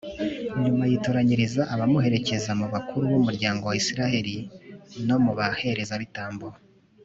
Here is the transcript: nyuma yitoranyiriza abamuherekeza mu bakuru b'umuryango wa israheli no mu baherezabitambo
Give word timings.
nyuma 0.63 0.83
yitoranyiriza 0.91 1.61
abamuherekeza 1.73 2.51
mu 2.59 2.65
bakuru 2.73 3.03
b'umuryango 3.11 3.63
wa 3.69 3.75
israheli 3.81 4.35
no 5.07 5.17
mu 5.23 5.31
baherezabitambo 5.37 6.47